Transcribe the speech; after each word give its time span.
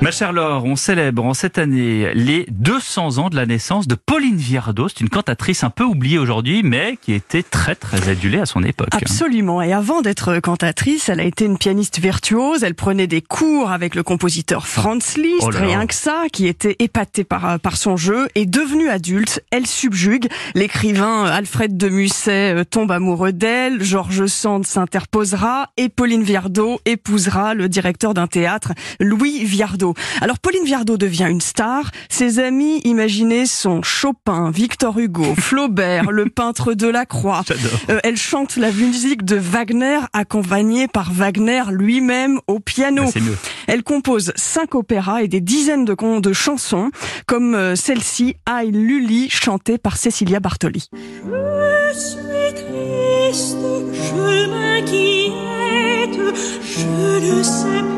Ma 0.00 0.12
chère 0.12 0.32
Laure, 0.32 0.64
on 0.64 0.76
célèbre 0.76 1.24
en 1.24 1.34
cette 1.34 1.58
année 1.58 2.14
les 2.14 2.46
200 2.50 3.18
ans 3.18 3.30
de 3.30 3.34
la 3.34 3.46
naissance 3.46 3.88
de 3.88 3.96
Pauline 3.96 4.36
Viardot. 4.36 4.88
C'est 4.88 5.00
une 5.00 5.08
cantatrice 5.08 5.64
un 5.64 5.70
peu 5.70 5.82
oubliée 5.82 6.20
aujourd'hui, 6.20 6.62
mais 6.62 6.96
qui 7.02 7.12
était 7.12 7.42
très 7.42 7.74
très 7.74 8.08
adulée 8.08 8.38
à 8.38 8.46
son 8.46 8.62
époque. 8.62 8.90
Absolument. 8.92 9.60
Et 9.60 9.72
avant 9.72 10.00
d'être 10.00 10.38
cantatrice, 10.38 11.08
elle 11.08 11.18
a 11.18 11.24
été 11.24 11.46
une 11.46 11.58
pianiste 11.58 11.98
virtuose. 11.98 12.62
Elle 12.62 12.76
prenait 12.76 13.08
des 13.08 13.22
cours 13.22 13.72
avec 13.72 13.96
le 13.96 14.04
compositeur 14.04 14.68
Franz 14.68 15.20
Liszt, 15.20 15.42
Oh 15.42 15.50
rien 15.52 15.84
que 15.88 15.94
ça, 15.94 16.26
qui 16.32 16.46
était 16.46 16.76
épaté 16.78 17.24
par, 17.24 17.58
par 17.58 17.76
son 17.76 17.96
jeu. 17.96 18.28
Et 18.36 18.46
devenue 18.46 18.90
adulte, 18.90 19.42
elle 19.50 19.66
subjugue. 19.66 20.28
L'écrivain 20.54 21.24
Alfred 21.24 21.76
de 21.76 21.88
Musset 21.88 22.54
euh, 22.54 22.62
tombe 22.64 22.92
amoureux 22.92 23.32
d'elle. 23.32 23.82
Georges 23.82 24.26
Sand 24.26 24.64
s'interposera. 24.64 25.70
Et 25.76 25.88
Pauline 25.88 26.22
Viardot 26.22 26.80
épousera 26.84 27.54
le 27.54 27.68
directeur 27.68 28.14
d'un 28.14 28.28
théâtre, 28.28 28.74
Louis 29.00 29.44
Viardot. 29.44 29.87
Alors 30.20 30.38
Pauline 30.38 30.64
Viardot 30.64 30.96
devient 30.96 31.26
une 31.28 31.40
star. 31.40 31.90
Ses 32.08 32.38
amis 32.38 32.80
imaginaient 32.84 33.46
son 33.46 33.82
Chopin, 33.82 34.50
Victor 34.50 34.98
Hugo, 34.98 35.34
Flaubert, 35.38 36.10
le 36.10 36.26
peintre 36.26 36.74
de 36.74 36.86
la 36.86 37.06
Croix. 37.06 37.42
J'adore. 37.46 37.80
Euh, 37.90 38.00
elle 38.04 38.16
chante 38.16 38.56
la 38.56 38.70
musique 38.72 39.24
de 39.24 39.36
Wagner, 39.36 40.00
accompagnée 40.12 40.88
par 40.88 41.12
Wagner 41.12 41.62
lui-même 41.70 42.40
au 42.46 42.60
piano. 42.60 43.04
Mieux. 43.04 43.36
Elle 43.66 43.82
compose 43.82 44.32
cinq 44.36 44.74
opéras 44.74 45.22
et 45.22 45.28
des 45.28 45.40
dizaines 45.40 45.84
de, 45.84 46.32
chansons, 46.32 46.90
comme 47.26 47.54
euh, 47.54 47.76
celle-ci, 47.76 48.36
I 48.48 48.70
Lully, 48.70 49.28
chantée 49.30 49.78
par 49.78 49.96
Cecilia 49.96 50.40
Bartoli. 50.40 50.88
Je 50.92 51.98
suis 51.98 52.54
triste, 52.54 53.56
je 53.92 54.46
m'inquiète, 54.48 56.18
je 56.62 57.36
ne 57.36 57.42
sais 57.42 57.82
plus 57.82 57.97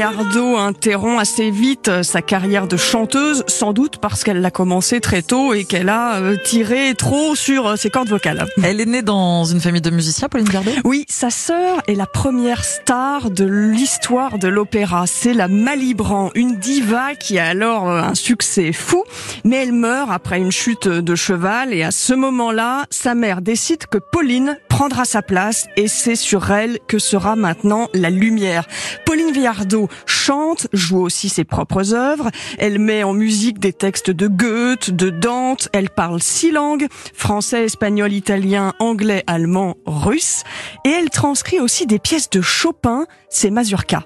Interrompt 0.00 1.18
assez 1.18 1.50
vite 1.50 1.88
euh, 1.88 2.02
sa 2.04 2.22
carrière 2.22 2.68
de 2.68 2.76
chanteuse, 2.76 3.42
sans 3.48 3.72
doute 3.72 3.98
parce 3.98 4.22
qu'elle 4.22 4.40
l'a 4.40 4.52
commencé 4.52 5.00
très 5.00 5.22
tôt 5.22 5.54
et 5.54 5.64
qu'elle 5.64 5.88
a 5.88 6.18
euh, 6.18 6.36
tiré 6.44 6.94
trop 6.96 7.34
sur 7.34 7.66
euh, 7.66 7.76
ses 7.76 7.90
cordes 7.90 8.08
vocales. 8.08 8.46
Elle 8.62 8.80
est 8.80 8.86
née 8.86 9.02
dans 9.02 9.44
une 9.44 9.60
famille 9.60 9.80
de 9.80 9.90
musiciens, 9.90 10.28
Pauline 10.28 10.48
Viardot 10.48 10.70
Oui, 10.84 11.04
sa 11.08 11.30
sœur 11.30 11.82
est 11.88 11.96
la 11.96 12.06
première 12.06 12.64
star 12.64 13.30
de 13.30 13.44
l'histoire 13.44 14.38
de 14.38 14.46
l'opéra. 14.46 15.06
C'est 15.08 15.34
la 15.34 15.48
Malibran, 15.48 16.30
une 16.36 16.56
diva 16.56 17.16
qui 17.16 17.40
a 17.40 17.46
alors 17.46 17.90
un 17.90 18.14
succès 18.14 18.72
fou, 18.72 19.02
mais 19.44 19.56
elle 19.56 19.72
meurt 19.72 20.10
après 20.12 20.38
une 20.38 20.52
chute 20.52 20.86
de 20.86 21.14
cheval 21.16 21.74
et 21.74 21.82
à 21.82 21.90
ce 21.90 22.14
moment-là, 22.14 22.86
sa 22.90 23.16
mère 23.16 23.42
décide 23.42 23.86
que 23.86 23.98
Pauline 23.98 24.58
prendra 24.78 25.04
sa 25.04 25.22
place 25.22 25.66
et 25.74 25.88
c'est 25.88 26.14
sur 26.14 26.52
elle 26.52 26.78
que 26.86 27.00
sera 27.00 27.34
maintenant 27.34 27.88
la 27.94 28.10
lumière. 28.10 28.68
Pauline 29.04 29.32
Viardot 29.32 29.88
chante, 30.06 30.68
joue 30.72 31.00
aussi 31.00 31.28
ses 31.28 31.42
propres 31.42 31.94
œuvres, 31.94 32.30
elle 32.58 32.78
met 32.78 33.02
en 33.02 33.12
musique 33.12 33.58
des 33.58 33.72
textes 33.72 34.12
de 34.12 34.28
Goethe, 34.28 34.92
de 34.92 35.10
Dante, 35.10 35.68
elle 35.72 35.90
parle 35.90 36.22
six 36.22 36.52
langues, 36.52 36.86
français, 37.12 37.64
espagnol, 37.64 38.12
italien, 38.12 38.72
anglais, 38.78 39.24
allemand, 39.26 39.74
russe, 39.84 40.44
et 40.84 40.90
elle 40.90 41.10
transcrit 41.10 41.58
aussi 41.58 41.88
des 41.88 41.98
pièces 41.98 42.30
de 42.30 42.40
Chopin, 42.40 43.06
c'est 43.28 43.50
Mazurka. 43.50 44.04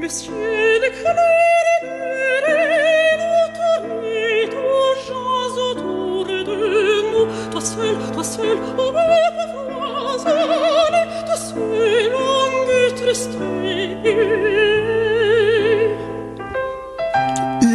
Le 0.00 0.08
ciel 0.08 0.82
est 0.82 1.35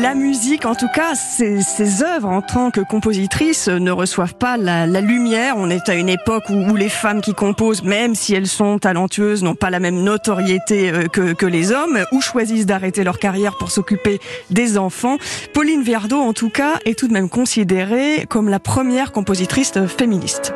La 0.01 0.15
musique, 0.15 0.65
en 0.65 0.75
tout 0.75 0.87
cas, 0.93 1.15
ses, 1.15 2.03
œuvres 2.03 2.27
en 2.27 2.41
tant 2.41 2.71
que 2.71 2.81
compositrice 2.81 3.67
ne 3.67 3.91
reçoivent 3.91 4.35
pas 4.35 4.57
la, 4.57 4.85
lumière. 5.01 5.55
On 5.57 5.69
est 5.69 5.89
à 5.89 5.93
une 5.93 6.09
époque 6.09 6.49
où, 6.49 6.75
les 6.75 6.89
femmes 6.89 7.21
qui 7.21 7.33
composent, 7.33 7.83
même 7.83 8.15
si 8.15 8.33
elles 8.33 8.47
sont 8.47 8.79
talentueuses, 8.79 9.43
n'ont 9.43 9.55
pas 9.55 9.69
la 9.69 9.79
même 9.79 10.03
notoriété 10.03 10.91
euh, 10.91 11.07
que, 11.07 11.33
que 11.33 11.45
les 11.45 11.71
hommes, 11.71 12.03
ou 12.11 12.19
choisissent 12.19 12.65
d'arrêter 12.65 13.03
leur 13.03 13.19
carrière 13.19 13.57
pour 13.57 13.71
s'occuper 13.71 14.19
des 14.49 14.77
enfants. 14.77 15.17
Pauline 15.53 15.83
Viardot, 15.83 16.19
en 16.19 16.33
tout 16.33 16.49
cas, 16.49 16.79
est 16.85 16.97
tout 16.97 17.07
de 17.07 17.13
même 17.13 17.29
considérée 17.29 18.25
comme 18.27 18.49
la 18.49 18.59
première 18.59 19.11
compositrice 19.11 19.73
féministe. 19.85 20.53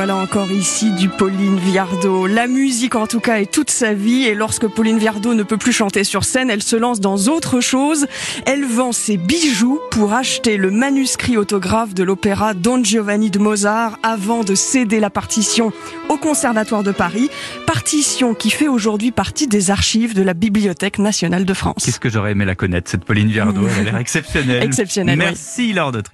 Voilà 0.00 0.16
encore 0.16 0.50
ici 0.50 0.92
du 0.92 1.10
Pauline 1.10 1.58
Viardot. 1.58 2.26
La 2.26 2.46
musique 2.46 2.94
en 2.94 3.06
tout 3.06 3.20
cas 3.20 3.38
est 3.38 3.52
toute 3.52 3.70
sa 3.70 3.92
vie 3.92 4.24
et 4.24 4.34
lorsque 4.34 4.66
Pauline 4.66 4.96
Viardot 4.96 5.34
ne 5.34 5.42
peut 5.42 5.58
plus 5.58 5.74
chanter 5.74 6.04
sur 6.04 6.24
scène, 6.24 6.48
elle 6.48 6.62
se 6.62 6.74
lance 6.74 7.00
dans 7.00 7.28
autre 7.28 7.60
chose. 7.60 8.06
Elle 8.46 8.64
vend 8.64 8.92
ses 8.92 9.18
bijoux 9.18 9.78
pour 9.90 10.14
acheter 10.14 10.56
le 10.56 10.70
manuscrit 10.70 11.36
autographe 11.36 11.92
de 11.92 12.02
l'opéra 12.02 12.54
Don 12.54 12.82
Giovanni 12.82 13.30
de 13.30 13.38
Mozart 13.38 13.98
avant 14.02 14.42
de 14.42 14.54
céder 14.54 15.00
la 15.00 15.10
partition 15.10 15.70
au 16.08 16.16
Conservatoire 16.16 16.82
de 16.82 16.92
Paris. 16.92 17.28
Partition 17.66 18.32
qui 18.32 18.48
fait 18.48 18.68
aujourd'hui 18.68 19.10
partie 19.10 19.48
des 19.48 19.70
archives 19.70 20.14
de 20.14 20.22
la 20.22 20.32
Bibliothèque 20.32 20.98
nationale 20.98 21.44
de 21.44 21.52
France. 21.52 21.82
Qu'est-ce 21.84 22.00
que 22.00 22.08
j'aurais 22.08 22.32
aimé 22.32 22.46
la 22.46 22.54
connaître, 22.54 22.90
cette 22.90 23.04
Pauline 23.04 23.28
Viardot? 23.28 23.68
Elle 23.68 23.88
a 23.88 23.90
l'air 23.90 23.96
exceptionnelle. 24.00 24.62
Exceptionnelle, 24.62 25.18
oui. 25.18 25.26
Merci 25.26 25.74
Laure 25.74 25.92
de 25.92 26.00